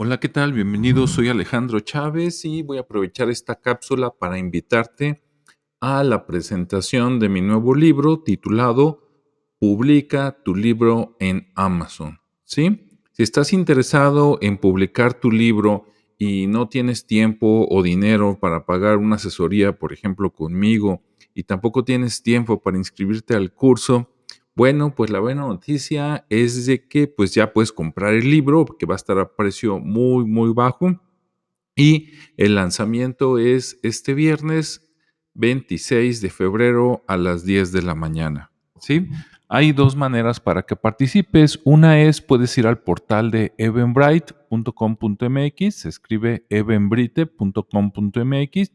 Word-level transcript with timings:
Hola, 0.00 0.20
¿qué 0.20 0.28
tal? 0.28 0.52
Bienvenido, 0.52 1.08
soy 1.08 1.28
Alejandro 1.28 1.80
Chávez 1.80 2.44
y 2.44 2.62
voy 2.62 2.78
a 2.78 2.82
aprovechar 2.82 3.30
esta 3.30 3.56
cápsula 3.56 4.14
para 4.16 4.38
invitarte 4.38 5.24
a 5.80 6.04
la 6.04 6.24
presentación 6.24 7.18
de 7.18 7.28
mi 7.28 7.40
nuevo 7.40 7.74
libro 7.74 8.20
titulado 8.20 9.02
Publica 9.58 10.38
tu 10.44 10.54
libro 10.54 11.16
en 11.18 11.50
Amazon. 11.56 12.20
¿Sí? 12.44 13.00
Si 13.10 13.24
estás 13.24 13.52
interesado 13.52 14.38
en 14.40 14.58
publicar 14.58 15.14
tu 15.14 15.32
libro 15.32 15.86
y 16.16 16.46
no 16.46 16.68
tienes 16.68 17.04
tiempo 17.04 17.66
o 17.68 17.82
dinero 17.82 18.38
para 18.40 18.66
pagar 18.66 18.98
una 18.98 19.16
asesoría, 19.16 19.80
por 19.80 19.92
ejemplo, 19.92 20.32
conmigo, 20.32 21.02
y 21.34 21.42
tampoco 21.42 21.82
tienes 21.82 22.22
tiempo 22.22 22.62
para 22.62 22.78
inscribirte 22.78 23.34
al 23.34 23.52
curso, 23.52 24.14
bueno, 24.58 24.92
pues 24.92 25.08
la 25.10 25.20
buena 25.20 25.42
noticia 25.42 26.26
es 26.28 26.66
de 26.66 26.88
que 26.88 27.06
pues 27.06 27.32
ya 27.32 27.52
puedes 27.52 27.70
comprar 27.70 28.14
el 28.14 28.28
libro 28.28 28.66
que 28.66 28.86
va 28.86 28.94
a 28.94 28.96
estar 28.96 29.16
a 29.20 29.36
precio 29.36 29.78
muy 29.78 30.24
muy 30.24 30.52
bajo 30.52 31.00
y 31.76 32.08
el 32.36 32.56
lanzamiento 32.56 33.38
es 33.38 33.78
este 33.84 34.14
viernes 34.14 34.90
26 35.34 36.20
de 36.20 36.30
febrero 36.30 37.04
a 37.06 37.16
las 37.16 37.44
10 37.44 37.70
de 37.70 37.82
la 37.82 37.94
mañana, 37.94 38.50
¿sí? 38.80 39.08
Hay 39.48 39.70
dos 39.70 39.94
maneras 39.94 40.40
para 40.40 40.62
que 40.62 40.74
participes. 40.74 41.60
Una 41.62 42.02
es 42.02 42.20
puedes 42.20 42.58
ir 42.58 42.66
al 42.66 42.80
portal 42.80 43.30
de 43.30 43.54
evenbright.com.mx, 43.58 45.74
se 45.76 45.88
escribe 45.88 46.44
evenbrite.com.mx 46.50 48.72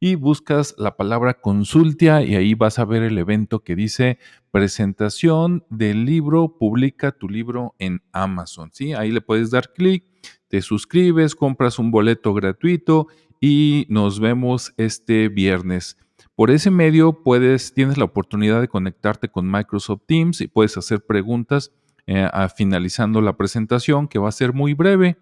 y 0.00 0.14
buscas 0.14 0.74
la 0.78 0.96
palabra 0.96 1.34
consultia 1.34 2.22
y 2.22 2.36
ahí 2.36 2.54
vas 2.54 2.78
a 2.78 2.84
ver 2.84 3.02
el 3.02 3.18
evento 3.18 3.60
que 3.60 3.74
dice 3.74 4.18
presentación 4.50 5.64
del 5.70 6.04
libro, 6.04 6.56
publica 6.58 7.12
tu 7.12 7.28
libro 7.28 7.74
en 7.78 8.02
Amazon, 8.12 8.70
¿sí? 8.72 8.92
Ahí 8.94 9.10
le 9.10 9.20
puedes 9.20 9.50
dar 9.50 9.72
clic, 9.72 10.04
te 10.48 10.62
suscribes, 10.62 11.34
compras 11.34 11.78
un 11.78 11.90
boleto 11.90 12.32
gratuito 12.32 13.08
y 13.40 13.86
nos 13.88 14.20
vemos 14.20 14.72
este 14.76 15.28
viernes. 15.28 15.96
Por 16.34 16.50
ese 16.50 16.70
medio 16.70 17.24
puedes, 17.24 17.74
tienes 17.74 17.98
la 17.98 18.04
oportunidad 18.04 18.60
de 18.60 18.68
conectarte 18.68 19.28
con 19.28 19.50
Microsoft 19.50 20.02
Teams 20.06 20.40
y 20.40 20.46
puedes 20.46 20.76
hacer 20.76 21.04
preguntas 21.04 21.72
eh, 22.06 22.28
finalizando 22.56 23.20
la 23.20 23.36
presentación 23.36 24.08
que 24.08 24.18
va 24.18 24.28
a 24.28 24.32
ser 24.32 24.52
muy 24.52 24.72
breve. 24.74 25.18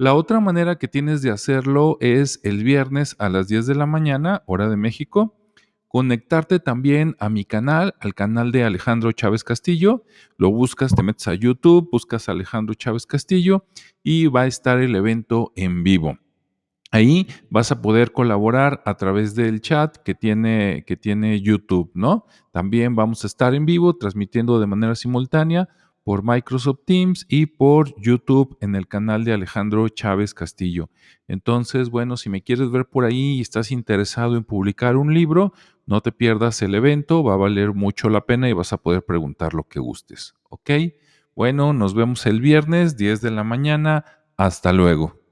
La 0.00 0.14
otra 0.14 0.38
manera 0.38 0.78
que 0.78 0.86
tienes 0.86 1.22
de 1.22 1.30
hacerlo 1.32 1.96
es 2.00 2.38
el 2.44 2.62
viernes 2.62 3.16
a 3.18 3.28
las 3.28 3.48
10 3.48 3.66
de 3.66 3.74
la 3.74 3.84
mañana, 3.84 4.44
hora 4.46 4.68
de 4.68 4.76
México, 4.76 5.34
conectarte 5.88 6.60
también 6.60 7.16
a 7.18 7.28
mi 7.28 7.44
canal, 7.44 7.96
al 7.98 8.14
canal 8.14 8.52
de 8.52 8.62
Alejandro 8.62 9.10
Chávez 9.10 9.42
Castillo. 9.42 10.04
Lo 10.36 10.52
buscas, 10.52 10.94
te 10.94 11.02
metes 11.02 11.26
a 11.26 11.34
YouTube, 11.34 11.88
buscas 11.90 12.28
Alejandro 12.28 12.76
Chávez 12.76 13.06
Castillo 13.06 13.64
y 14.04 14.28
va 14.28 14.42
a 14.42 14.46
estar 14.46 14.78
el 14.78 14.94
evento 14.94 15.52
en 15.56 15.82
vivo. 15.82 16.16
Ahí 16.92 17.26
vas 17.50 17.72
a 17.72 17.82
poder 17.82 18.12
colaborar 18.12 18.84
a 18.86 18.94
través 18.94 19.34
del 19.34 19.60
chat 19.60 19.96
que 19.96 20.14
tiene, 20.14 20.84
que 20.86 20.96
tiene 20.96 21.40
YouTube, 21.40 21.90
¿no? 21.94 22.24
También 22.52 22.94
vamos 22.94 23.24
a 23.24 23.26
estar 23.26 23.52
en 23.52 23.66
vivo 23.66 23.96
transmitiendo 23.96 24.60
de 24.60 24.68
manera 24.68 24.94
simultánea 24.94 25.68
por 26.08 26.22
Microsoft 26.24 26.86
Teams 26.86 27.26
y 27.28 27.44
por 27.44 27.94
YouTube 28.00 28.56
en 28.62 28.74
el 28.76 28.88
canal 28.88 29.24
de 29.24 29.34
Alejandro 29.34 29.86
Chávez 29.90 30.32
Castillo. 30.32 30.88
Entonces, 31.26 31.90
bueno, 31.90 32.16
si 32.16 32.30
me 32.30 32.42
quieres 32.42 32.70
ver 32.70 32.86
por 32.86 33.04
ahí 33.04 33.32
y 33.32 33.40
estás 33.42 33.70
interesado 33.70 34.38
en 34.38 34.44
publicar 34.44 34.96
un 34.96 35.12
libro, 35.12 35.52
no 35.84 36.00
te 36.00 36.10
pierdas 36.10 36.62
el 36.62 36.74
evento, 36.74 37.22
va 37.22 37.34
a 37.34 37.36
valer 37.36 37.74
mucho 37.74 38.08
la 38.08 38.24
pena 38.24 38.48
y 38.48 38.54
vas 38.54 38.72
a 38.72 38.78
poder 38.78 39.04
preguntar 39.04 39.52
lo 39.52 39.64
que 39.64 39.80
gustes. 39.80 40.34
¿Ok? 40.48 40.70
Bueno, 41.36 41.74
nos 41.74 41.92
vemos 41.92 42.24
el 42.24 42.40
viernes, 42.40 42.96
10 42.96 43.20
de 43.20 43.30
la 43.30 43.44
mañana. 43.44 44.06
Hasta 44.38 44.72
luego. 44.72 45.27